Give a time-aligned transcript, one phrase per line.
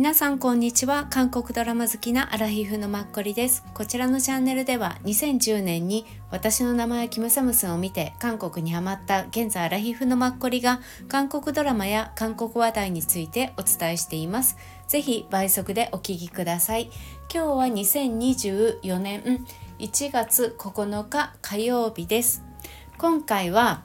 [0.00, 1.08] 皆さんこんにちは。
[1.10, 3.62] 韓国ドラマ好きなアラヒフのマッコリです。
[3.74, 14.56] こちらのチャンネルでは2010年に私の名前はキムサムスンを見て韓国にハマった現在アラヒフのマッコリが韓国ドラマや韓国話題についてお伝えしています。
[14.88, 16.90] ぜひ倍速でお聞きください。
[17.30, 19.44] 今日は2024年
[19.80, 22.42] 1月9日火曜日です。
[22.96, 23.82] 今回は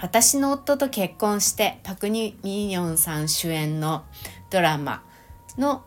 [0.00, 4.04] 私の夫と結婚してパクニミニョンさん主演の
[4.50, 5.02] ドラマ
[5.58, 5.82] の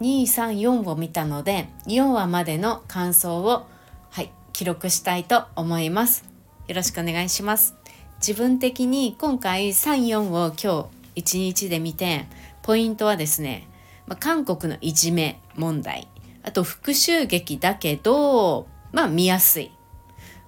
[0.00, 3.66] 234を見たので4話までの感想を、
[4.10, 6.24] はい、記録したいと思います。
[6.68, 7.74] よろしくお願いします。
[8.18, 12.26] 自分的に今回34を今日1日で見て
[12.62, 13.68] ポイントはですね、
[14.06, 16.08] まあ、韓国のいじめ問題。
[16.42, 19.70] あと復讐劇だけどまあ見やすい。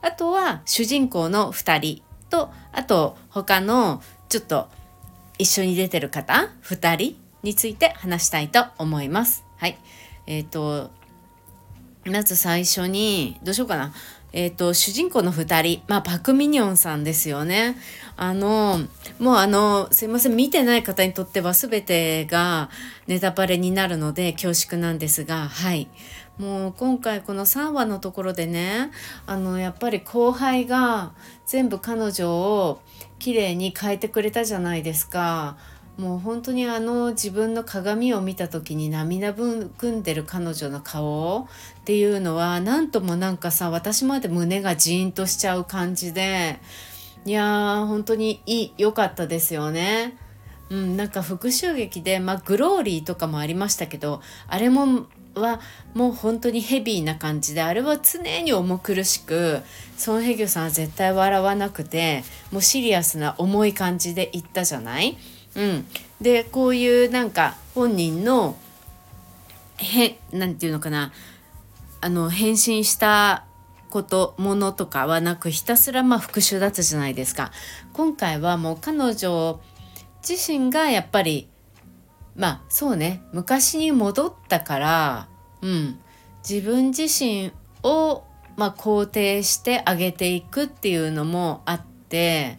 [0.00, 2.02] あとは主人公の2人。
[2.30, 4.68] とあと他のちょっと
[5.38, 7.27] 一緒に出てる方？2人？
[7.42, 9.44] について話したいと思います。
[9.56, 9.78] はい。
[10.26, 10.90] えっ、ー、と、
[12.04, 13.92] まず最初に、どうしようかな。
[14.32, 17.76] えっ、ー、と、主人公の2人、まあ、パク・ミニョンさんですよね。
[18.16, 18.80] あの、
[19.18, 22.68] もうあの、すいません、見てない方にとっては全てが
[23.06, 25.88] ネタバレになるので恐縮なんですが、はい。
[26.38, 28.90] もう今回この3話のところでね、
[29.26, 31.12] あの、やっぱり後輩が
[31.46, 32.80] 全部彼女を
[33.18, 35.56] 綺麗に変えてくれたじゃないですか。
[35.98, 41.48] もう本当にあの自分の鏡を見た時に涙ぐんでる彼女の顔
[41.80, 46.60] っていうのは何ともなんかさ私まで胸がジーンとしちゃう感じで
[47.24, 50.16] いやー本当に良かったですよね。
[50.70, 55.60] うん、なんか復讐劇で、まあ、グローリーとかもありましたけどあれもは
[55.94, 59.62] もう本当にヘビーな感じであれは常に重苦しく
[59.96, 65.16] ソン・ヘギョさんは絶対笑わなくてもうシリアスな重い感じで言ったじゃない？
[65.58, 65.86] うん、
[66.20, 68.56] でこういうなんか本人の
[69.76, 71.12] へなんていうのかな。
[72.00, 73.44] あの変身した
[73.90, 77.50] ことものとかはなくひたすらまあ復讐だったじゃないですか。
[77.92, 79.60] 今回はもう彼女
[80.26, 81.48] 自身がやっぱり
[82.36, 83.22] まあそうね。
[83.32, 85.28] 昔に戻ったから
[85.60, 85.98] うん。
[86.48, 88.24] 自分自身を
[88.56, 92.58] まあ肯定してあげていくっていうのもあって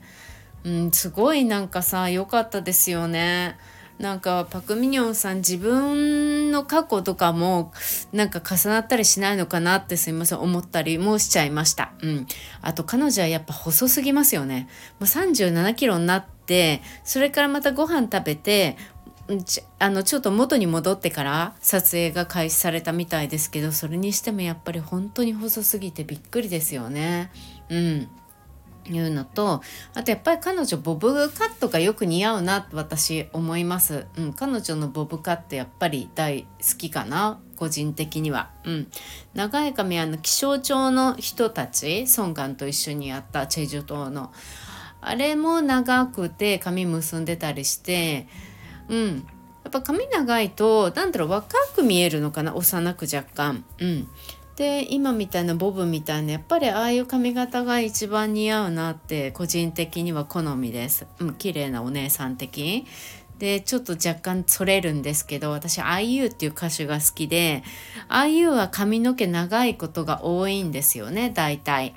[0.64, 3.58] うん、すごいなんかさ良かったですよね。
[4.00, 7.74] なんかパク・ミニョンさん自分の過去とかも
[8.14, 11.92] なんか重なったりしないのかなってすいません思ったりもしちゃいました。
[12.02, 12.28] うん。
[12.62, 14.70] あと彼女はやっぱ細すぎますよね。
[15.00, 18.78] もう37キロになってそれからまたご飯食べて
[19.78, 27.32] あのちょっと元に戻ってから撮影が開始されたみたいですけどそれにしてもやっぱり本当に細すぎてびっくりですよね。
[27.70, 28.08] うん。
[28.90, 29.62] いうのと
[29.94, 38.88] あとやっぱり彼女ボブカットがよく似合うなと私思います、うん、彼女のボブカットやっぱり大好きかな個人的には、うん、
[39.34, 44.32] 長い髪あの気象庁の人たちソンガンと一緒にやったチェジュ島の。
[45.02, 48.28] あれも長くて髪結んでたりして
[48.90, 49.28] うん。
[49.64, 53.64] やっぱ髪長いと何だろう若く見えるのかな幼く若干。
[53.80, 54.08] うん。
[54.60, 61.08] で今みたいなボブみたいなやっぱりああいう髪型が一番似合うなって個人的には好みです。
[61.20, 62.86] うん、綺麗なお姉さん的。
[63.38, 67.64] でちょっと若干それるんですけど私 IU っていう歌手が好きで
[68.10, 71.96] IU は髪の毛長いことが多いんですよね大体。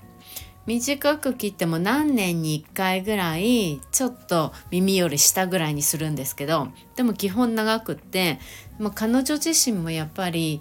[0.65, 8.39] 短く切っても何年に1回ぐらいちょっと耳より下ぐらいにするんですけどでも基本長くって
[8.79, 10.61] もう彼女自身もやっぱり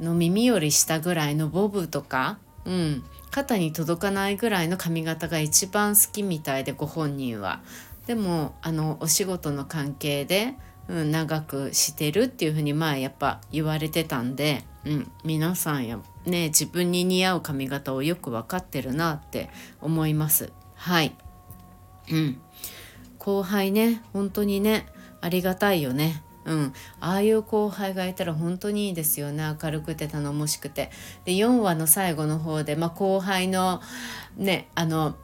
[0.00, 7.60] の耳より下ぐらいのボブとか、うん、肩に届かないぐらいの髪型が一番好きみたいでご本人は。
[8.06, 10.54] でもあのお仕事の関係で、
[10.88, 20.52] うん、長くしてるっていうふうに前やっぱ言われてたんで、うん、皆さんやね自分に似合う髪型をよく分かってるなって思います。
[20.74, 21.16] はい、
[22.10, 22.40] うん、
[23.18, 24.86] 後輩ね本当にね
[25.20, 26.22] ありがたいよね。
[26.46, 30.90] うん、ああいう後輩がいたら本当にいいですよね明るくて頼もしくて。
[31.24, 33.80] で4話の最後の方で、まあ、後輩の
[34.36, 35.16] ねあの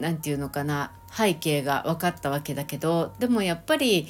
[0.00, 4.08] 何て言うのかな背景が分かったわけだけどでもやっぱり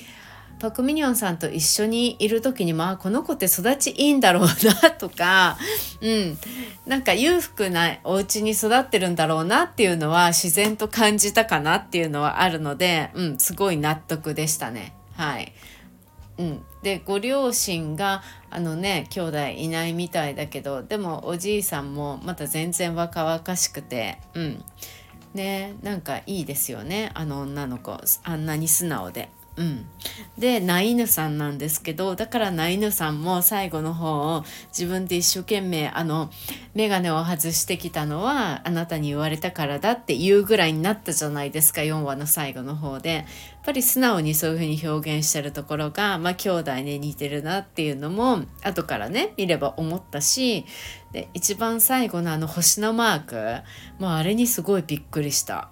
[0.58, 5.58] パク・ミニョンさんと一緒にいる時にまあこの子って育ちいいんだろうなとか、
[6.00, 6.38] うん、
[6.86, 14.94] なんか裕福なお家に育ってるんだろうなっていうのは自然と感じたかなっていうのはあるので、うん、すごい納得でしたね。
[15.16, 15.52] はい。
[16.36, 24.64] うん、でご両親があのね兄弟いないみたいだけどでもおじいさんもまた全然若々しくてうん。
[25.34, 27.98] ねなんかいいですよねあの女の子。
[28.22, 29.30] あんなに素直で。
[29.56, 29.86] うん、
[30.36, 36.28] でナイヌさんなんですけどだからナイヌさんも最後の方を自分で一生懸命あの
[36.74, 43.24] 眼鏡を外してきたのはあなたに言われたからだっていうぐらいになったじゃないですか4話の最後の方で。
[43.64, 50.66] やっぱり素直にそういうふうに表現してるところがまあ兄弟に似てるなっていうのも後からね見れば思ったし
[51.12, 53.62] で一番最後のあの星のマーク
[53.98, 55.70] もうあれにすごいびっくりした。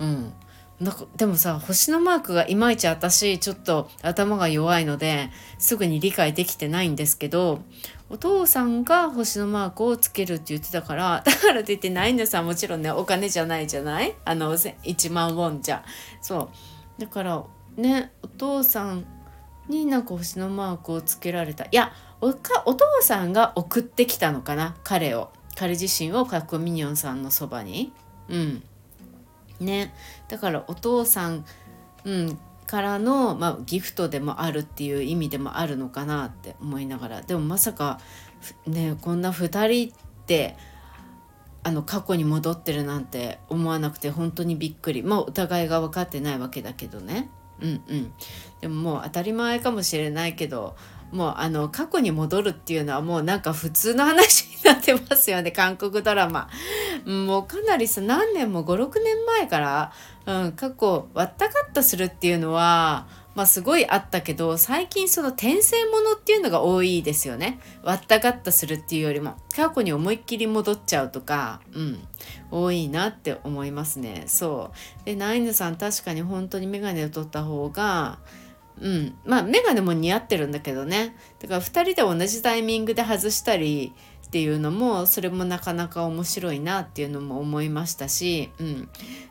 [0.00, 0.34] うん。
[0.80, 7.60] なんかでもさ星のマークがいまいち私ちょっと頭が弱いのですぐに理解できてないんですけど
[8.08, 14.14] お父さんが星のマークをつけるって言ってたから だからといってナインさんもちろんねお金じゃないじゃない？
[14.24, 15.84] あの1万ウォンじゃ。
[16.20, 16.50] そ
[16.98, 17.00] う。
[17.00, 17.44] だから
[17.76, 19.04] ねお父さん
[19.68, 21.64] になんか星のマークをつけられた。
[21.64, 25.30] いやおかお父さんが送ってきたのかな彼を。
[25.56, 27.92] 彼自身をパク・ミニョンさんのそばに。
[28.28, 28.62] うん。
[29.60, 29.94] ね。
[30.28, 31.44] だからお父さん、
[32.04, 37.22] うん、からの、まあ、ギフトでもあるっていう意味でもあるのかなって思いながら。
[37.22, 38.00] でもまさか
[38.66, 40.56] ねこんな2人って
[41.62, 45.02] あの過去に戻ってるなんて思わなくて本当にびっくり。
[45.02, 47.28] まあお互いが分かってないわけだけどね。
[47.60, 48.12] うんうん。
[48.60, 50.76] でももう当たり前かもしれないけど
[51.12, 55.50] もうあの過去に戻るっていうのはもうなんか普通の話になってますよね。
[55.50, 56.48] 韓国ドラマ。
[57.04, 59.92] もうかなりさ何年も56年前から、
[60.26, 67.60] うん、過去割ったかったするっていうのはまあすごいあったけど最近その転生ものっていうのが多いですよね。
[67.82, 72.00] 割ったかったするっていうよりも過去に思いっきり戻っちゃうとか、うん、
[72.50, 74.24] 多いなって思いますね。
[74.26, 74.72] そ
[75.02, 75.04] う。
[75.06, 78.18] でナイヌさん確かに本当に眼鏡を取った方が
[78.80, 81.16] うん、まあ眼鏡も似合ってるんだけどね。
[81.38, 83.92] だから2人で同じタイミングで外したり
[84.26, 88.88] っていうのもそれもなかなか面白いなっていうのも思いましたし、うん、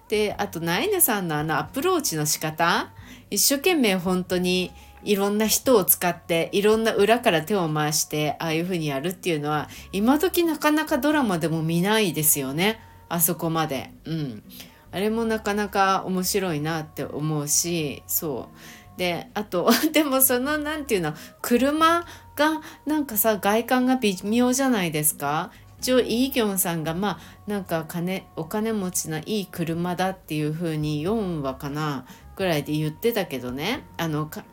[0.07, 2.91] であとナイネさんのあのアプローチの仕方。
[3.31, 4.71] 一生懸命本当に
[5.03, 12.79] いろんな人を使っていろんな裏から手を回してああいう風にやるっていうのは今時なかなかドラマでも見ないですよね。
[13.07, 13.91] あそこまで。
[14.05, 14.43] うん、
[14.91, 18.57] あれもなかなか面白いなって思うしそう。
[18.99, 22.05] であと でもその何て言うの車
[22.35, 25.51] がなんかさ外観が微妙じゃないですか？
[25.79, 32.05] 一応イー・ギョンさんがまあなんか金お金持ちないい車だっていう風に4話かな
[32.35, 33.85] ぐらいで言ってたけどね。
[33.95, 34.43] あのか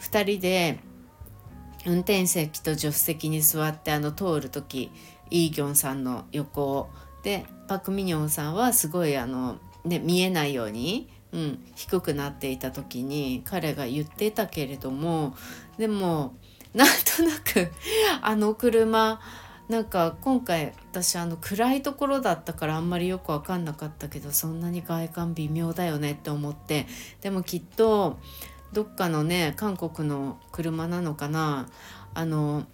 [0.00, 0.80] 2人で
[1.86, 4.90] 運転席と助手席に座ってあの通る時
[5.30, 6.90] イー・ギョンさんの横を。
[7.22, 15.36] でパク・ミニョンさんはすごいあの、ね、見えないように、うん、低くなっていた時に彼が言ってたけれども
[15.76, 16.34] でも
[16.72, 17.72] なんとなく
[18.22, 19.20] あの車
[19.68, 26.86] なんか今回私あの暗いところだったからあんまりよく分かんなかったけどそんなに外観微妙だよねって思って
[27.20, 28.18] でもきっと
[28.72, 31.66] どっかのね韓国の車なのかな
[32.12, 32.64] あの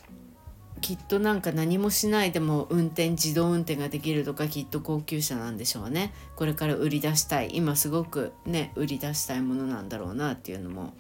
[0.81, 6.12] きっとなんか何もしないでも運転自動運転ができるとかきっと高級車なんでしょうね。
[6.37, 7.50] これから売り出したい。
[7.55, 10.94] 今すごくね売り出したいものなんだろうなっていうのも、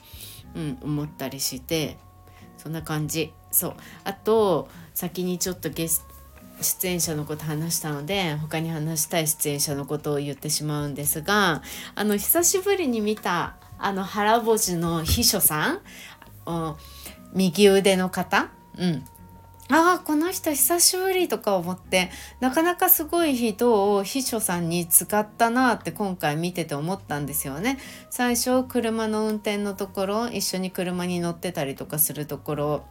[0.54, 1.98] うん、思ったりして。
[2.56, 3.32] そんな感じ。
[3.50, 3.74] そう。
[4.04, 6.04] あと先にちょっとゲス
[6.60, 11.62] 出演者のこと話したので他に話したい出演者のことを言ってしまうんですが
[11.94, 15.80] あの久しぶりに見たあの原ぼじの秘書さん
[17.32, 19.04] 右腕の方、うん、
[19.70, 22.10] ああこの人久しぶりとか思って
[22.40, 27.78] なかなかすごい人を秘書さんに使ったなって今回見てて思ったんですよね。
[28.10, 32.84] 最初車の運転のところ一緒に車に乗ってたりとかするところ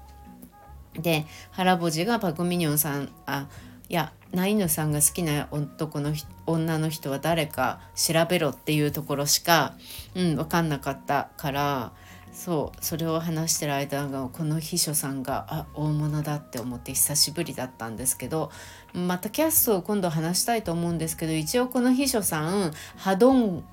[0.94, 3.48] で原ぼじがパク・ミニョンさんあ
[3.90, 6.14] いやナイヌさんが好きな男の
[6.46, 9.76] 女の人は誰か調べろっていうところしか、
[10.16, 11.92] うん、分かんなかったから
[12.32, 18.52] そうそれを話してる間がこの秘書さんがあ大物だって思って久しぶりだったんですけど
[18.94, 23.64] またキャストを今度話したいと思うんですけど一応この秘書さんハドング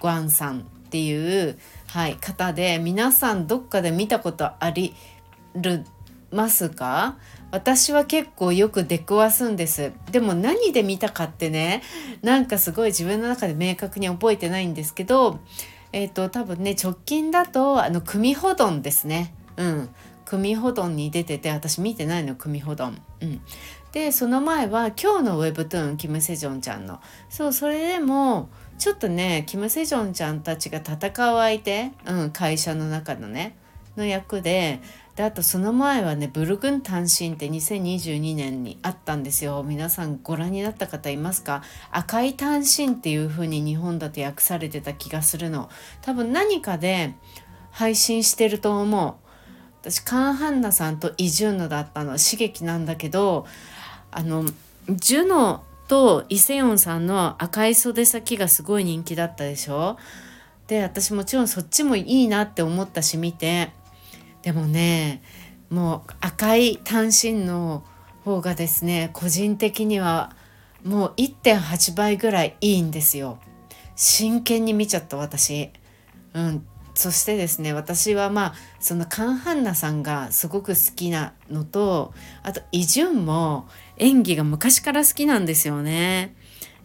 [0.00, 1.58] ワンさんっていう、
[1.88, 4.94] はい、方で皆さんどっかで見たことあり
[5.54, 5.84] る
[6.30, 7.16] ますか？
[7.52, 9.92] 私は結構よく出くわすんです。
[10.10, 11.82] でも何で見たかってね
[12.22, 15.38] なんかすごい自分の中で明確に覚えてないんですけど
[15.96, 19.34] えっ、ー、と多分ね直近だとあの組保存ですね。
[19.56, 19.88] うん。
[20.26, 22.98] 組保存に出てて私見てないの組保存。
[23.22, 23.40] うん。
[23.92, 27.00] でその前は今日のウェブトゥーンキム・セジョンちゃんの。
[27.30, 33.56] そうそれでもちょっとねキム・セジョンちゃんたちが戦う相手、うん、会社の中のね
[33.96, 34.82] の役で
[35.16, 39.64] であとその前はね「ブルグン単身」って2022年にあったんですよ。
[39.66, 41.62] 皆さんご覧になった方いますか？
[41.90, 45.70] 赤い単身っていう風に日本だと訳されてた気がするの。
[46.02, 47.14] 多分何かで
[47.70, 49.14] 配信してると思う。
[49.80, 52.18] 私カン・ハンナさんとイ・ジュンノだったの。
[52.18, 53.46] 刺激なんだけど
[54.10, 54.44] あの
[54.90, 59.96] ジュノとイ・セヨンさんの赤い袖先がすごい人気だったでしょ？
[60.66, 63.70] で私もちろんそっちもいいなって思ったし見て。
[64.46, 65.22] でもね
[65.70, 67.82] もう赤い単身の
[68.24, 70.36] 方がですね個人的には
[70.84, 73.40] もう1.8倍ぐらいいいんですよ。
[73.96, 75.72] 真剣に見ちゃった私。
[76.32, 76.64] うん。
[76.94, 86.36] そしてですね私はまあそのカン・ハンナさんがすごく好きなのとあとイ・ジュンも演技が昔から好きなんですよね。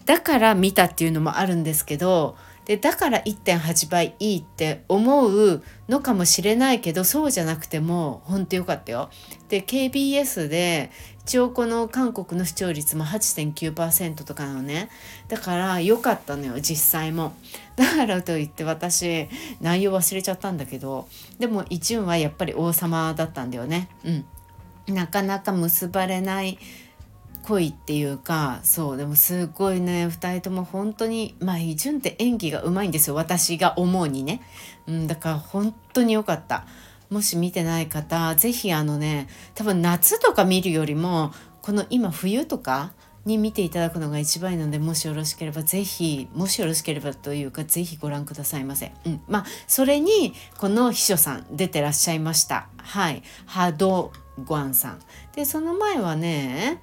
[0.05, 2.35] だから見たっていうのもあるんですけど
[2.71, 9.09] でだから1.8倍いいって思うのかもしれないけどそうじゃなくても本当よかったよ。
[9.49, 10.89] で KBS で
[11.25, 14.87] 一応この韓国の視聴率も8.9%とかのね
[15.27, 17.33] だから良かったのよ実際も。
[17.75, 19.27] だからといって私
[19.59, 21.09] 内容忘れちゃったんだけど
[21.39, 23.89] でもイチュンはやっぱり王様だったんだよね。
[24.05, 26.57] うん、なかなか結ばれない
[27.43, 34.41] 恋っていうかそうでもすごいね2人とも本当にまあイ・ジュンって演技がうまいんですよ私が思うにね、
[34.87, 36.65] うん、だから本当に良かった
[37.09, 42.93] もし見てない方是非あのね多分夏とか見るよりもこの今冬とか
[43.25, 48.91] に見ていただくのが一番いいのでもしよろしければぜひもしよろしければというかぜひご覧くださいませ。
[49.05, 52.67] うん、まあそれにこの秘書さん出てらっしゃいました。
[52.77, 54.11] はい、ハド
[54.43, 54.99] ゴアンさん。
[55.35, 56.81] でその前はね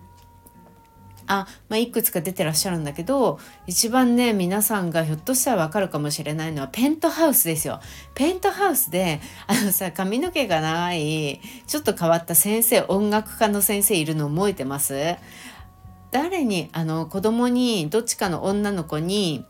[1.28, 7.80] あ、まあ、いくつか出てらっしゃるんだけど一番ね皆さんがひょっとしたらわかるかもしれないのはペントハウスですよ。
[8.14, 15.16] ペントハウスであのさ髪の毛が長いちょっと変わった先生音楽家の先生いるの覚えてます？
[16.10, 19.44] 誰にあの子供にどっちかの女の子に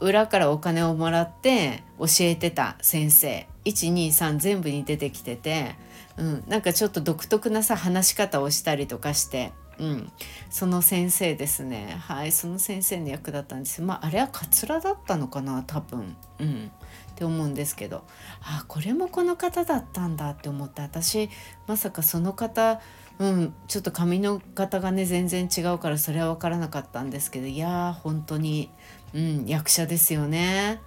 [0.00, 3.48] 裏からお金をもらって教えてた先生。
[3.64, 5.74] 123全部に出てきてて、
[6.16, 9.52] うん、なんかちょっと独特なさ話し方をしたりとかして。
[9.78, 10.12] うん、
[10.50, 11.96] その先生ですね。
[12.00, 12.32] はい。
[12.32, 13.80] その先生の役だったんです。
[13.80, 16.16] まああれはカツラだったのかな多分。
[16.40, 16.70] うん。
[17.12, 18.04] って思うんですけど。
[18.42, 21.30] あこれもこの方だったんだって思って私
[21.66, 22.80] まさかその方
[23.18, 28.70] うんちょっと髪の型がね全然違うからそれは分からなかったんですけどいやー本当に、
[29.14, 30.80] うん、役者ですよね。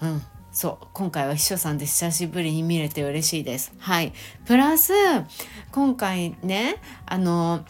[0.00, 0.22] うん。
[0.50, 0.86] そう。
[0.92, 3.72] 今回は秘書さんで久しぶりに見れて嬉しいです。
[3.78, 4.12] はい。
[4.46, 4.92] プラス
[5.70, 6.76] 今回ね
[7.06, 7.64] あの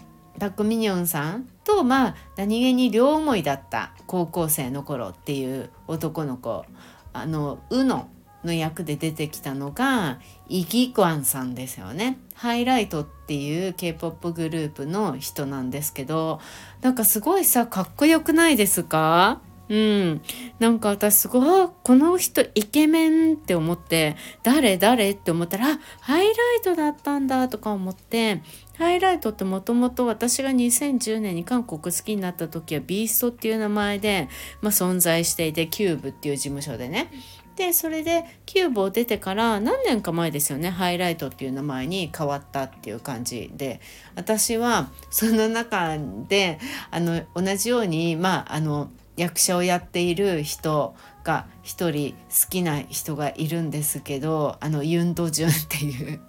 [0.47, 6.65] ックミニョンさんとまあ何気に両思いだった高校生の頃っていう男の子
[7.13, 8.09] あのウノ
[8.45, 12.19] の役で出てきたのがイギクアンさんですよね。
[12.35, 16.41] ハイライトっていう K-POP グループの人なんですけど
[16.81, 19.41] なんかすごいさかっこよくないですか？
[19.69, 20.23] うん、
[20.59, 26.35] なんか私すごいこの人イケメンって思って誰誰って思ったらハイライ
[26.65, 28.43] トだったんだとか思って
[28.79, 34.29] ハイライトってもともと私が2010年に韓国好きになった時はビーストっていう名前で、
[34.63, 37.11] まあ、存在していてキューブっていう事務所でね。
[37.57, 43.81] でそれでキューブを出てから何年か前ですよねハイライトっていう名前に変わったっていう感じで。
[44.15, 45.99] 私はその中
[46.29, 46.61] で
[46.93, 50.95] あの同じようにまああの役者をやっている人
[51.25, 56.21] が一人好きな人がいるんですけどあのユン・ドジュンっていう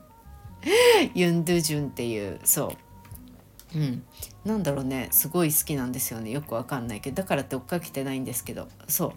[1.13, 2.75] ユン・ドゥジュンっていうそ
[3.73, 3.77] う。
[3.77, 4.03] うん。
[4.45, 5.09] なんだろうね。
[5.11, 6.31] すごい好きなんですよね。
[6.31, 7.17] よくわかんないけど。
[7.17, 8.67] だからって追っかけてないんですけど。
[8.87, 9.11] そう。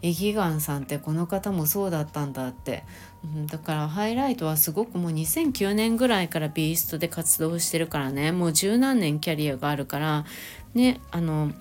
[0.00, 2.84] エギガンさんってこの方もそうだったんだって、
[3.24, 8.32] うん、だからハイライトはすごくもう2009年ぐらいからビーストで活動してるからね。
[8.32, 10.24] もう十何年キャリアがあるから。
[10.74, 11.52] ねあの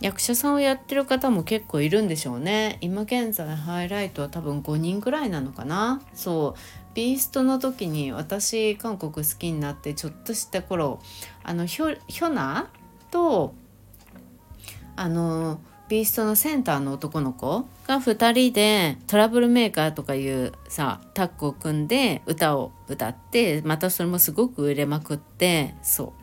[0.00, 2.78] 役者さんをやってる方も結構いるんでしょうね。
[2.80, 6.00] 今現在ハイライトは多分5人ぐらいなのかな。
[6.14, 6.60] そう。
[6.94, 11.00] ビーストの時に私韓国好きになってちょっとした頃
[11.44, 12.68] あのヒョヒョナ
[13.10, 13.54] と
[14.96, 26.20] あのビーストのセンターの男の子が2人でトラブルメーカーとかいうさタッグを組んで歌を歌ってまたそれもすごく売れまくってそう。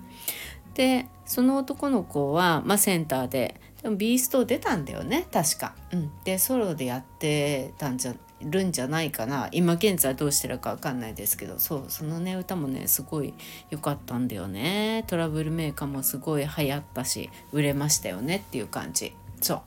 [0.75, 5.27] でその男の子は、まあ、センターででもビースト出たんだよね。
[5.31, 5.75] 確か。
[5.91, 9.49] うん、でソロでやってたんじゃるんじゃないかな。
[9.51, 11.57] 今現在どうしてるか分かんないですけど。
[11.57, 11.85] そう。
[11.87, 13.33] そのね歌もねすごい
[13.69, 15.03] 良かったんだよね。
[15.07, 19.13] トラブルメーカーもすごい流行ったし売れましたよねっていう感じ。
[19.41, 19.61] そう。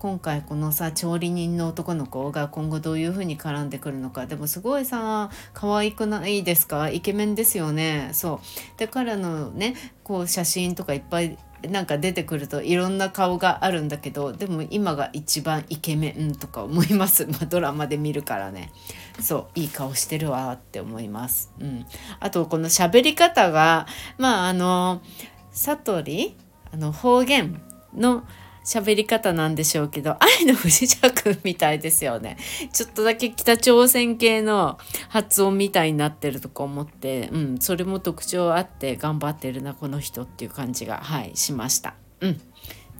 [0.00, 4.26] 今回このさ調理人の男の子が今後どういう風に絡んでくるのか。
[4.26, 6.90] でもすごいさ可愛くないですか？
[6.90, 8.10] イケメンですよね。
[8.12, 8.78] そう。
[8.78, 18.72] で彼のねこう写真とかいっぱいなんか出てくるといろんな顔があるんだけどでも今が一番イケメンとか思います、 まあ、ドラマで見るからね。
[19.20, 21.52] そういい顔してるわって思います。
[21.58, 21.86] うん、
[22.20, 23.86] あとこの喋り方が
[24.16, 25.02] まああの
[25.50, 26.36] 悟り
[26.72, 27.60] あの方言
[27.94, 28.22] の
[28.68, 32.36] 喋り方なんでしょうけど愛の不時着みたいですよね。
[32.70, 41.94] ちょっとだけ北朝鮮系の発音みたいになってるとか思ってうんそれも特徴あって頑張ってるなこの人っていう感じがはいしました。
[42.20, 42.32] うん。
[42.32, 42.34] っ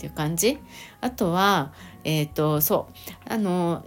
[0.01, 0.59] ていう感じ。
[1.03, 2.89] あとはえっ、ー、とそ
[3.29, 3.31] う。
[3.31, 3.85] あの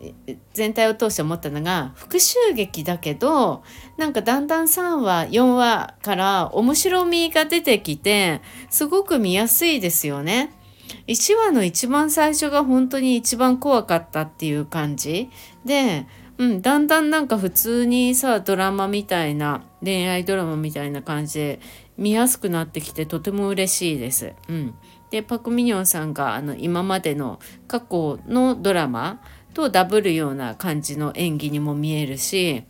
[0.54, 3.64] 全体を通して思ったのが復讐劇だけど
[3.98, 10.61] なんかだんだん3話4話から面白みが出てきてすごく見やすいですよね。
[11.08, 15.30] 1話の一番最初が本当に一番怖かったっていう感じ。
[15.66, 16.06] で、
[16.38, 21.60] うん、だんだんなんか普通にさドラマみたいな恋愛ドラマみたいな感じで
[21.98, 24.34] 見やすくなってきてとても嬉しいです。
[24.48, 24.74] うん、
[25.10, 29.22] でパク・ミニョンさんがあの今までの過去のドラマ
[29.54, 32.64] とダブるような感じの演技にも見えるし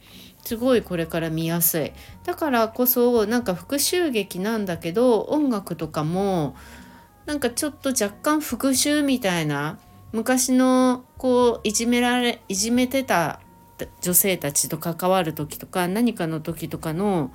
[0.44, 1.94] すごいこれから見やすい。
[2.24, 6.56] だからこそなんか復讐劇なんだけど音楽とかも
[7.25, 9.77] なんかちょっと若干復讐みたいな
[10.11, 13.39] 昔のこういじめられいじめてた
[14.01, 17.31] 女性たちと関わる時とか何かの時とかの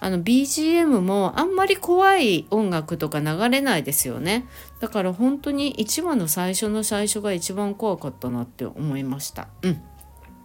[0.00, 4.46] あの BGM もあんまり怖い音楽とか流れないですよね。
[4.78, 9.48] だから本当に1話の最初の最初が一番怖かったなって思いました。
[9.62, 9.82] うん。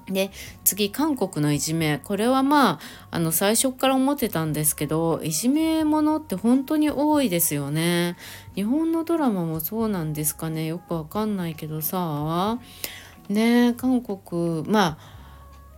[0.07, 0.31] で
[0.63, 1.99] 次韓国のいじめ。
[2.03, 2.79] これはまあ
[3.11, 8.17] あの最初から思ってたんですけどいじめものって本当に多いですよね。
[8.55, 10.65] 日本のドラマもそうなんですかね。
[10.65, 12.59] よくわかんないけどさ。
[13.29, 15.13] ね韓国まあ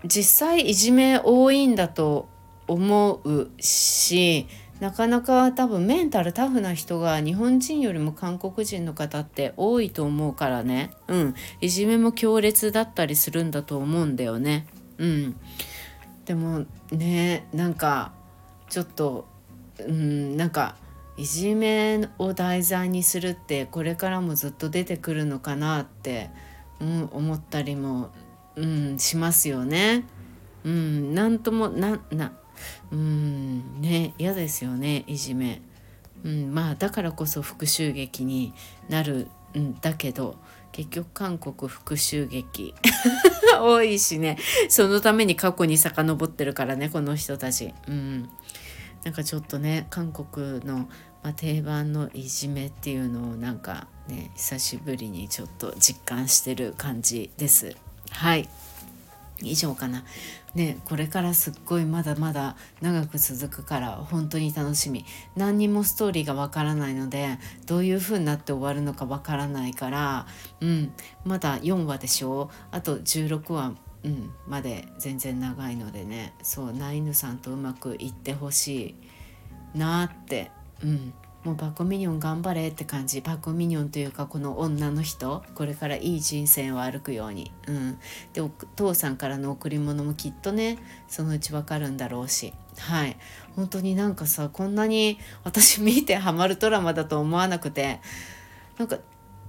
[0.06, 2.28] 実際いじめ多いんだと
[2.68, 4.48] 思うし
[4.80, 10.92] なかなか多分メンタルタフな人が日本人よりも韓国人の方って多いと思うからね。
[11.08, 11.36] うん。
[11.62, 14.68] いじめも強烈だったりするんだと思うんだよね。
[14.98, 15.36] うん。
[16.26, 18.14] でもねなんか
[18.70, 19.28] ちょっと
[19.80, 20.76] うんなんか
[21.18, 26.30] いじめを題材にするってこれからもずっと出てくるのかなって、
[26.82, 28.10] うん、思ったりも、
[28.56, 30.06] うん、しますよね。
[30.66, 32.34] うん、なんともなな
[32.92, 35.62] うんね嫌ですよねいじめ。
[36.24, 38.54] うん、まあだからこそ復讐劇に
[38.90, 40.38] なるんだけど
[40.72, 42.74] 結局韓国復讐劇
[43.62, 44.38] 多いしね
[44.68, 47.74] そのために過去に遡ってるからねこの人たち。
[47.88, 48.30] うん
[49.06, 50.90] なんかちょっとね韓国の、
[51.22, 57.76] まあ、定番のいじめっていうのをなんかね久しぶりにちょっと実感してる感じです。
[58.10, 58.50] はい
[59.42, 60.04] 以上かな。
[60.54, 65.06] ねこれからすっごいまだまだ長く続くから本当に楽しみ。
[65.36, 70.28] 何にもストーリーがわからないのでどういう風になって終わるのかわからないから
[70.62, 70.94] うん
[71.26, 72.50] まだ4話でしょ？
[72.72, 76.36] あと16話うん、まで全然長いのでね。
[76.44, 78.96] そうナイヌさんとうまくいってほし
[79.74, 80.52] いなって、
[80.84, 81.12] うん、
[81.46, 83.22] もうパコミニョン頑張れって感じ。
[83.22, 85.44] パコミニョンというかこの女の人。
[85.54, 88.00] これからいい人生を歩くように、うん、
[88.34, 92.54] でお父さんからの贈り物もきっとねそのうちわかるんだろうし。
[92.80, 93.16] はい。
[93.56, 98.02] 本当になんかさこんなに私見てハマるドラマだと思わなくて。
[98.78, 98.98] なんか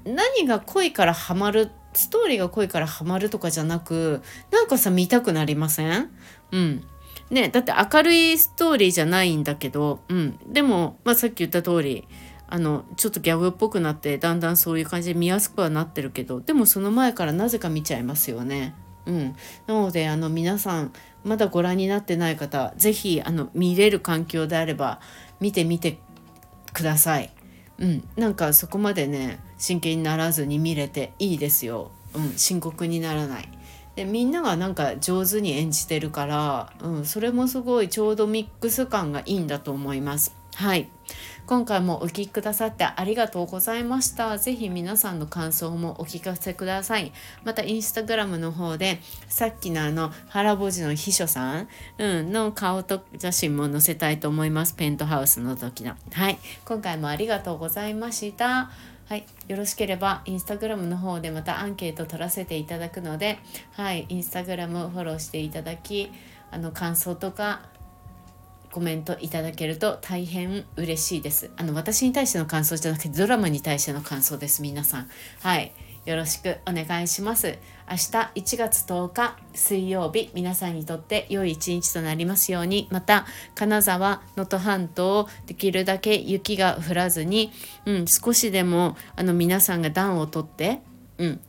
[0.04, 6.11] 何が恋からハマるストーリーが恋からハマるとかじゃなくなんかさ見たくなりません？
[6.52, 6.85] うん。
[7.31, 12.07] ねだって明るいストーリーじゃないんだけど、うん、でも、まあ、さっき言った通り
[12.49, 18.75] あのちょっとギャグっぽくなってだんだんそういう感じで見やすくはなってるけどでもその前からなぜか見ちゃいますよね。
[19.07, 19.37] うん、
[19.67, 20.93] なのであの皆さん
[21.25, 25.01] まだご覧になってない方是非あの見れる環境であれば
[25.41, 25.99] 見てみて
[26.73, 27.33] ください。
[27.79, 31.91] うん、なんかそこまでね真剣にならずに見れていいですよ。
[32.15, 33.49] うん、深刻にならない。
[33.96, 40.37] でみんながなんか上手に演じてるから、うん、それもすごいちょうどミックス感がいいんだと思います。
[40.54, 40.88] はい
[41.46, 44.37] 今回もお聴きくださってありがとうございました。
[44.37, 47.12] ぜひ皆さんの感想もお聞かせください。
[47.44, 54.74] またインスタグラムの方でさっきのあの原坊主の秘書さん、うん、の顔と写真も載せたいと思います。
[54.74, 55.94] ペントハウスの時の。
[56.12, 56.38] はい。
[56.64, 58.70] 今回もありがとうございました。
[59.09, 63.38] はい、よろしければインスタグラムの方でまたアンケート取らせていただくので、
[63.73, 66.11] はい、インスタグラムフォローしていただき
[66.51, 67.62] あの感想とか
[68.73, 71.51] コメントいただけると大変嬉しいです。
[71.57, 75.09] あの私に対しての感想じゃなくてドラマに対しての感想です皆さん。
[75.40, 75.73] はい。
[76.07, 77.59] よろしくお願いします
[77.90, 77.97] 明日
[78.35, 87.51] 1月10日水曜日皆さんにとって良い一日となりますようにまた金沢能登半島をできるだけ雪が降らずに、
[87.85, 90.81] うん、少しでもあの皆さんが暖をとって、
[91.19, 91.40] うん、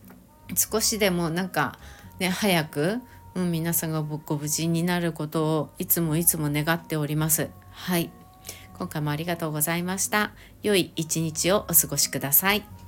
[0.56, 1.78] 少しでもなんか
[2.20, 3.00] ね早く、
[3.36, 7.50] うん、皆さんがご無事になることをいつもいつも願っております。
[7.70, 8.10] はい
[8.78, 10.32] 今回もありがとうございました。
[10.62, 12.87] 良い一日をお過ごしください。